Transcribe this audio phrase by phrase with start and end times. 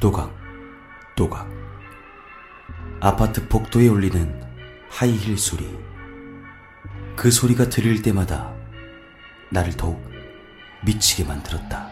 [0.00, 0.32] 또각,
[1.16, 1.48] 또각.
[3.00, 4.42] 아파트 복도에 울리는
[4.88, 5.68] 하이힐 소리.
[7.16, 8.54] 그 소리가 들릴 때마다
[9.50, 10.00] 나를 더욱
[10.84, 11.87] 미치게 만들었다.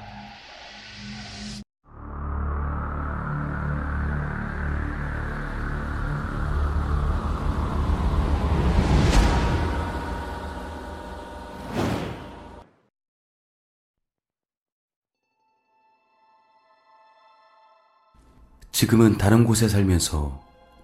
[18.76, 20.38] 지금은 다른 곳에 살면서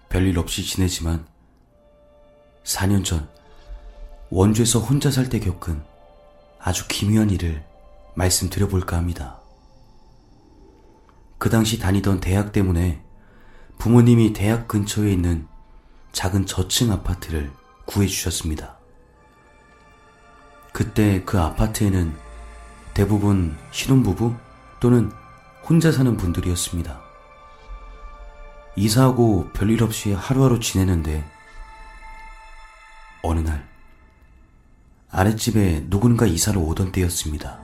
[0.09, 1.27] 별일 없이 지내지만
[2.65, 3.29] 4년 전
[4.31, 5.83] 원주에서 혼자 살 때 겪은
[6.59, 7.63] 아주 기묘한 일을
[8.15, 9.43] 말씀드려볼까 합니다.
[11.37, 13.05] 그 당시 다니던 대학 때문에
[13.77, 15.47] 부모님이 대학 근처에 있는
[16.13, 17.53] 작은 저층 아파트를
[17.85, 18.79] 구해주셨습니다.
[20.73, 22.17] 그때 그 아파트에는
[22.95, 24.35] 대부분 신혼부부
[24.81, 25.13] 또는
[25.69, 27.12] 혼자 사는 분들이었습니다.
[28.77, 31.25] 이사하고 별일 없이 하루하루 지내는데
[33.23, 33.69] 어느 날
[35.11, 37.61] 아랫집에 누군가 이사를 오던 때였습니다.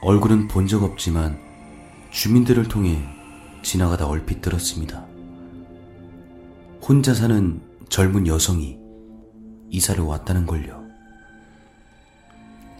[0.00, 1.38] 얼굴은 본 적 없지만
[2.10, 3.02] 주민들을 통해
[3.62, 5.06] 지나가다 얼핏 들었습니다.
[6.80, 8.78] 혼자 사는 젊은 여성이
[9.70, 10.82] 이사를 왔다는 걸요.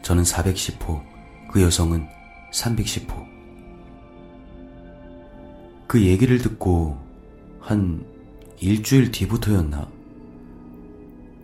[0.02, 1.02] 저는 410호,
[1.50, 2.06] 그 여성은
[2.52, 3.33] 310호.
[5.94, 6.98] 그 얘기를 듣고
[7.60, 8.04] 한
[8.58, 9.88] 일주일 뒤부터였나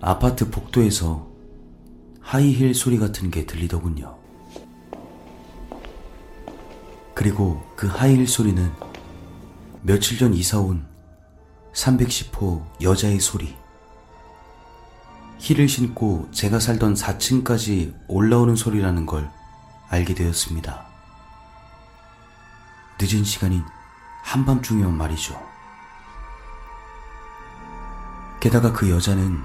[0.00, 1.30] 아파트 복도에서
[2.20, 4.18] 하이힐 소리 같은 게 들리더군요.
[7.14, 8.72] 그리고 그 하이힐 소리는
[9.82, 10.84] 며칠 전 이사 온
[11.72, 13.54] 310호 여자의 소리.
[15.38, 19.30] 힐을 신고 제가 살던 4층까지 올라오는 소리라는 걸
[19.90, 20.88] 알게 되었습니다.
[23.00, 23.62] 늦은 시간인
[24.22, 25.40] 한밤중이면 말이죠.
[28.40, 29.38] 게다가 그 여자는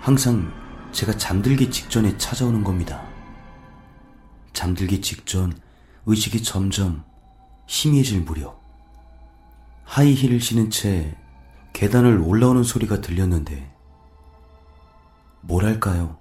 [0.00, 0.52] 항상
[0.92, 3.02] 제가 잠들기 직전에 찾아오는 겁니다.
[4.52, 5.52] 잠들기 직전
[6.06, 7.04] 의식이 점점
[7.66, 8.60] 희미해질 무렵
[9.84, 11.16] 하이힐을 신은 채
[11.72, 13.72] 계단을 올라오는 소리가 들렸는데
[15.42, 16.16] 뭐랄까요?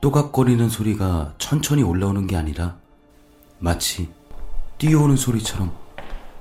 [0.00, 2.76] 또각거리는 소리가 천천히 올라오는 게 아니라
[3.58, 4.10] 마치
[4.78, 5.81] 뛰어오는 소리처럼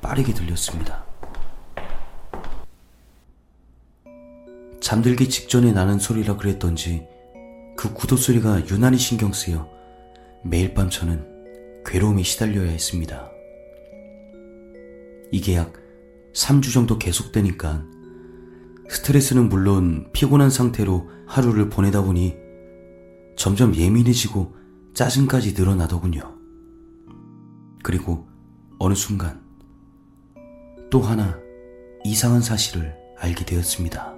[0.01, 1.05] 빠르게 들렸습니다.
[4.81, 7.07] 잠들기 직전에 나는 소리라 그랬던지
[7.77, 9.69] 그 구도 소리가 유난히 신경 쓰여
[10.43, 13.31] 매일 밤 저는 괴로움에 시달려야 했습니다.
[15.31, 15.73] 이게 약
[16.33, 17.85] 3주 정도 계속되니까
[18.89, 22.35] 스트레스는 물론 피곤한 상태로 하루를 보내다 보니
[23.37, 24.53] 점점 예민해지고
[24.93, 26.37] 짜증까지 늘어나더군요.
[27.83, 28.27] 그리고
[28.77, 29.40] 어느 순간
[30.91, 31.39] 또 하나
[32.03, 34.13] 이상한 사실을 알게 되었습니다.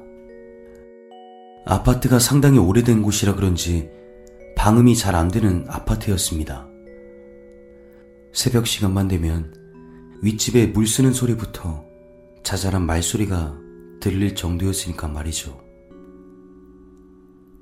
[1.66, 3.89] 아파트가 상당히 오래된 곳이라 그런지
[4.57, 6.67] 방음이 잘 안 되는 아파트였습니다.
[8.33, 9.53] 새벽 시간만 되면
[10.23, 11.85] 윗집에 물 쓰는 소리부터
[12.41, 13.56] 자잘한 말소리가
[14.01, 15.62] 들릴 정도였으니까 말이죠.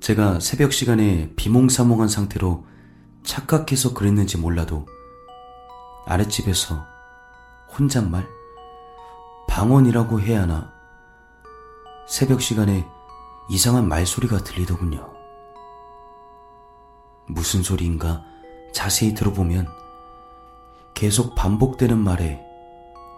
[0.00, 2.64] 제가 새벽 시간에 비몽사몽한 상태로
[3.24, 4.86] 착각해서 그랬는지 몰라도
[6.06, 6.82] 아랫집에서
[7.78, 8.41] 혼잣말?
[9.52, 10.72] 방언이라고 해야 하나
[12.08, 12.88] 새벽 시간에
[13.50, 15.12] 이상한 말소리가 들리더군요.
[17.28, 18.24] 무슨 소리인가
[18.72, 19.68] 자세히 들어보면
[20.94, 22.42] 계속 반복되는 말에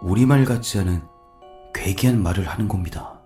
[0.02, 1.06] 우리말 같지 않은
[1.72, 3.20] 괴기한 말을 하는 겁니다.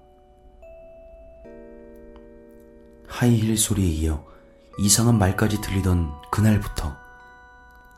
[3.08, 4.22] 하이힐 소리에 이어
[4.78, 6.94] 이상한 말까지 들리던 그날부터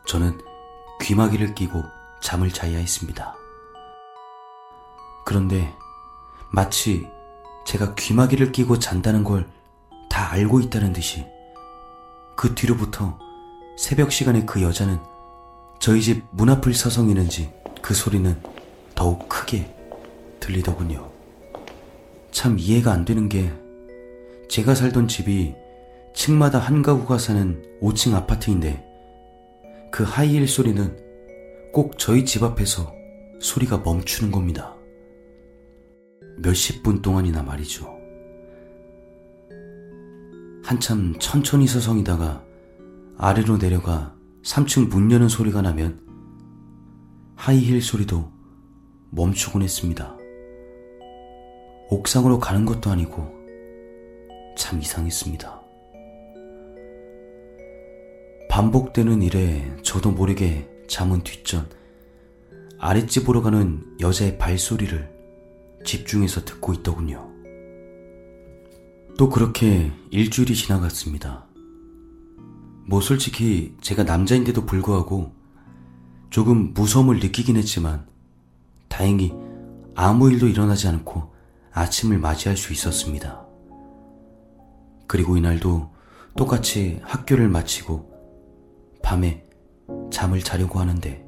[0.07, 0.39] 저는
[1.01, 1.83] 귀마개를 끼고
[2.21, 3.40] 잠을 자야 했습니다.
[5.25, 5.73] 그런데
[6.51, 7.07] 마치
[7.65, 9.61] 제가 귀마개를 끼고 잔다는 걸
[10.11, 11.25] 다 알고 있다는 듯이
[12.35, 13.17] 그 뒤로부터
[13.77, 14.99] 새벽 시간에 그 여자는
[15.79, 17.49] 저희 집 문 앞을 서성이는지
[17.81, 18.35] 그 소리는
[18.93, 19.73] 더욱 크게
[20.41, 21.09] 들리더군요.
[22.31, 23.53] 참 이해가 안 되는 게
[24.49, 25.55] 제가 살던 집이
[26.13, 28.83] 층마다 한 가구가 사는 5층 아파트인데
[29.91, 30.97] 그 하이힐 소리는
[31.71, 32.93] 꼭 저희 집 앞에서
[33.39, 34.75] 소리가 멈추는 겁니다.
[36.37, 38.01] 몇십 분 동안이나 말이죠.
[40.63, 42.43] 한참 천천히 서성이다가
[43.17, 45.99] 아래로 내려가 3층 문 여는 소리가 나면
[47.35, 48.31] 하이힐 소리도
[49.09, 50.17] 멈추곤 했습니다.
[51.89, 53.31] 옥상으로 가는 것도 아니고
[54.57, 55.61] 참 이상했습니다.
[58.49, 61.69] 반복되는 일에 저도 모르게 잠은 뒷전
[62.79, 65.20] 아랫집으로 가는 여자의 발소리를
[65.83, 67.29] 집중해서 듣고 있더군요.
[69.17, 71.45] 또 그렇게 일주일이 지나갔습니다.
[72.87, 75.31] 뭐 솔직히 제가 남자인데도 불구하고
[76.29, 78.07] 조금 무서움을 느끼긴 했지만
[78.87, 79.33] 다행히
[79.95, 81.31] 아무 일도 일어나지 않고
[81.71, 83.45] 아침을 맞이할 수 있었습니다.
[85.07, 85.91] 그리고 이날도
[86.35, 88.09] 똑같이 학교를 마치고
[89.03, 89.45] 밤에
[90.09, 91.25] 잠을 자려고 하는데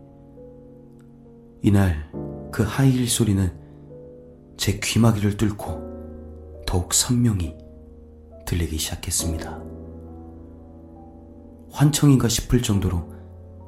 [1.61, 2.09] 이날
[2.51, 3.62] 그 하이힐 소리는
[4.57, 7.57] 제 귀마개를 뚫고 더욱 선명히
[8.45, 9.61] 들리기 시작했습니다.
[11.71, 13.11] 환청인가 싶을 정도로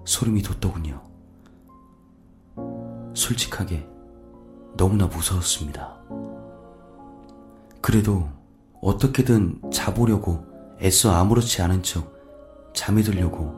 [0.06, 1.02] 소름이 돋더군요.
[3.16, 3.88] 솔직하게
[4.78, 5.98] 너무나 무서웠습니다.
[7.82, 8.30] 그래도
[8.82, 10.46] 어떻게든 자보려고
[10.82, 12.14] 애써 아무렇지 않은 척
[12.74, 13.56] 잠이 들려고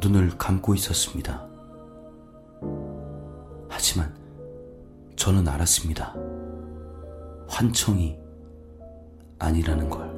[0.00, 1.48] 눈을 감고 있었습니다.
[3.68, 4.14] 하지만
[5.16, 6.14] 저는 알았습니다.
[7.58, 8.16] 환청이
[9.40, 10.08] 아니라는 걸.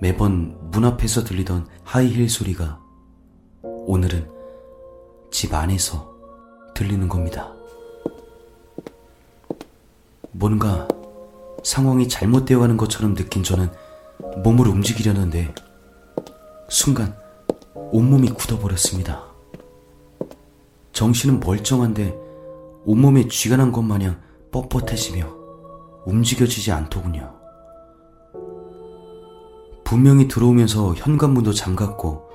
[0.00, 2.80] 매번 문 앞에서 들리던 하이힐 소리가
[3.62, 4.26] 오늘은
[5.30, 6.16] 집 안에서
[6.74, 7.52] 들리는 겁니다.
[10.32, 10.88] 뭔가
[11.62, 13.70] 상황이 잘못되어 가는 것처럼 느낀 저는
[14.42, 15.54] 몸을 움직이려는데
[16.70, 17.14] 순간
[17.74, 19.24] 온몸이 굳어버렸습니다.
[20.94, 22.16] 정신은 멀쩡한데
[22.86, 25.36] 온몸에 쥐가 난 것 마냥 뻣뻣해지며
[26.06, 27.34] 움직여지지 않더군요.
[29.84, 32.28] 분명히 들어오면서 현관문도 잠갔고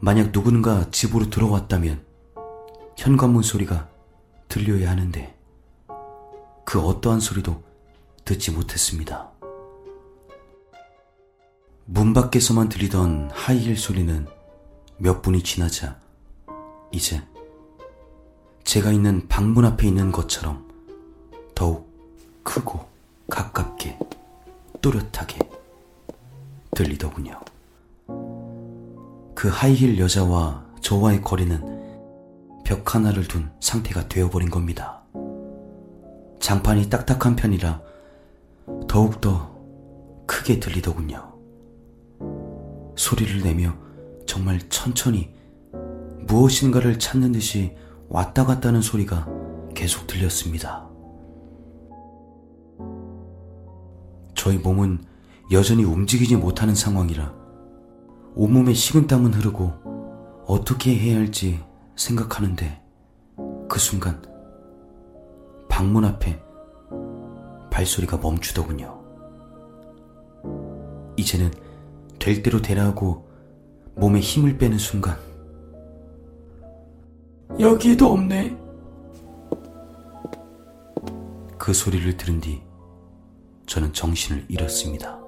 [0.00, 2.04] 만약 누군가 집으로 들어왔다면
[2.96, 3.88] 현관문 소리가
[4.48, 5.34] 들려야 하는데
[6.64, 7.62] 그 어떠한 소리도
[8.24, 9.30] 듣지 못했습니다.
[11.86, 14.26] 문 밖에서만 들리던 하이힐 소리는
[14.96, 15.98] 몇 분이 지나자
[16.92, 17.22] 이제
[18.64, 20.63] 제가 있는 방문 앞에 있는 것처럼
[21.54, 21.88] 더욱
[22.42, 22.80] 크고
[23.28, 23.98] 가깝게
[24.80, 25.38] 또렷하게
[26.74, 27.40] 들리더군요.
[29.34, 35.02] 그 하이힐 여자와 저와의 거리는 벽 하나를 둔 상태가 되어버린 겁니다.
[36.40, 37.80] 장판이 딱딱한 편이라
[38.88, 39.54] 더욱더
[40.26, 41.32] 크게 들리더군요.
[42.96, 43.74] 소리를 내며
[44.26, 45.34] 정말 천천히
[46.26, 47.76] 무엇인가를 찾는 듯이
[48.08, 49.28] 왔다 갔다 하는 소리가
[49.74, 50.88] 계속 들렸습니다.
[54.44, 54.98] 저희 몸은
[55.52, 57.32] 여전히 움직이지 못하는 상황이라
[58.34, 61.64] 온몸에 식은땀은 흐르고 어떻게 해야 할지
[61.96, 62.82] 생각하는데
[63.70, 64.20] 그 순간
[65.70, 66.42] 방문 앞에
[67.70, 69.02] 발소리가 멈추더군요.
[71.16, 71.50] 이제는
[72.18, 73.26] 될 대로 되라 하고
[73.94, 75.16] 몸에 힘을 빼는 순간
[77.58, 78.54] 여기도 없네.
[81.56, 82.60] 그 소리를 들은 뒤
[83.66, 85.20] 저는 정신을 잃었습니다.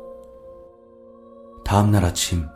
[1.64, 2.46] 다음날 아침,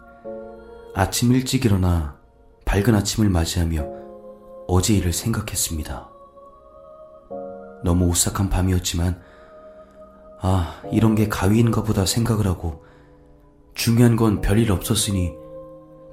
[0.94, 2.19] 아침 일찍 일어나
[2.65, 3.87] 밝은 아침을 맞이하며
[4.69, 6.09] 어제 일을 생각했습니다.
[7.82, 9.21] 너무 오싹한 밤이었지만,
[10.41, 12.85] 아, 이런 게 가위인가 보다 생각을 하고,
[13.75, 15.32] 중요한 건 별일 없었으니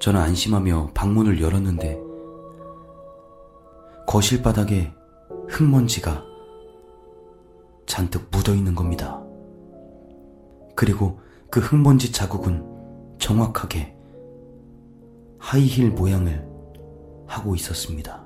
[0.00, 2.00] 저는 안심하며 방문을 열었는데,
[4.06, 4.92] 거실 바닥에
[5.48, 6.24] 흙먼지가
[7.86, 9.22] 잔뜩 묻어 있는 겁니다.
[10.78, 11.18] 그리고
[11.50, 12.64] 그 흙먼지 자국은
[13.18, 13.96] 정확하게
[15.40, 16.48] 하이힐 모양을
[17.26, 18.24] 하고 있었습니다.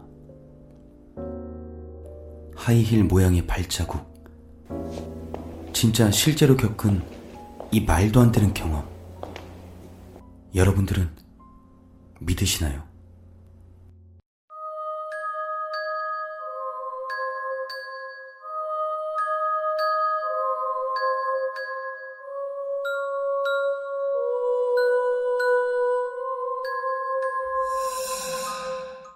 [2.55, 4.03] 하이힐 모양의 발자국.
[5.73, 7.01] 진짜 실제로 겪은
[7.71, 8.87] 이 말도 안 되는 경험.
[10.55, 11.09] 여러분들은
[12.21, 12.83] 믿으시나요?